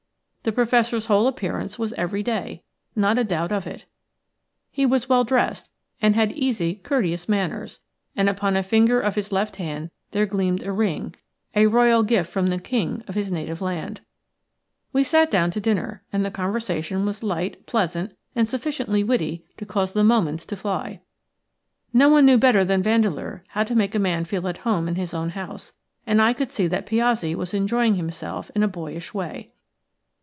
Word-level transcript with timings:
The 0.43 0.51
Professor's 0.51 1.05
whole 1.05 1.27
appearance 1.27 1.77
was 1.77 1.93
everyday; 1.93 2.63
not 2.95 3.19
a 3.19 3.23
doubt 3.23 3.51
of 3.51 3.67
it. 3.67 3.85
He 4.71 4.87
was 4.87 5.07
well 5.07 5.23
dressed 5.23 5.69
and 6.01 6.15
had 6.15 6.31
easy, 6.31 6.73
courteous 6.73 7.29
manners, 7.29 7.81
and 8.15 8.27
upon 8.27 8.55
a 8.57 8.63
finger 8.63 8.99
of 8.99 9.13
his 9.13 9.31
left 9.31 9.57
hand 9.57 9.91
there 10.13 10.25
gleamed 10.25 10.63
a 10.63 10.71
ring, 10.71 11.13
a 11.55 11.67
Royal 11.67 12.01
gift 12.01 12.31
from 12.31 12.47
the 12.47 12.57
King 12.59 13.03
of 13.07 13.13
his 13.13 13.29
native 13.31 13.61
land. 13.61 14.01
"PROFESSOR 14.91 14.91
PIOZZI 14.93 14.93
ENTERED." 14.93 14.93
We 14.93 15.03
sat 15.03 15.29
down 15.29 15.51
to 15.51 15.61
dinner, 15.61 16.01
and 16.11 16.25
the 16.25 16.31
conversation 16.31 17.05
was 17.05 17.21
light, 17.21 17.63
pleasant, 17.67 18.17
and 18.33 18.49
sufficiently 18.49 19.03
witty 19.03 19.45
to 19.57 19.65
cause 19.67 19.91
the 19.93 20.03
moments 20.03 20.47
to 20.47 20.55
fly. 20.57 21.01
No 21.93 22.09
one 22.09 22.25
knew 22.25 22.39
better 22.39 22.65
than 22.65 22.81
Vandeleur 22.81 23.43
how 23.49 23.63
to 23.63 23.75
make 23.75 23.93
a 23.93 23.99
man 23.99 24.25
feel 24.25 24.47
at 24.47 24.57
home 24.65 24.87
in 24.87 24.95
his 24.95 25.13
own 25.13 25.29
house, 25.29 25.73
and 26.07 26.19
I 26.19 26.33
could 26.33 26.51
see 26.51 26.65
that 26.65 26.87
Piozzi 26.87 27.35
was 27.35 27.53
enjoying 27.53 27.93
himself 27.93 28.49
in 28.55 28.63
a 28.63 28.67
boyish 28.67 29.13
way. 29.13 29.51